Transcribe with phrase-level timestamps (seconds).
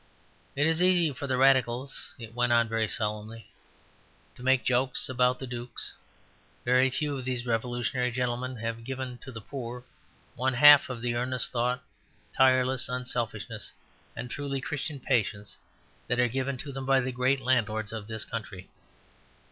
[0.55, 3.51] "It is easy for the Radicals," it went on very solemnly,
[4.33, 5.93] "to make jokes about the dukes.
[6.65, 9.83] Very few of these revolutionary gentlemen have given to the poor
[10.33, 11.83] one half of the earnest thought,
[12.35, 13.71] tireless unselfishness,
[14.15, 15.55] and truly Christian patience
[16.07, 18.71] that are given to them by the great landlords of this country.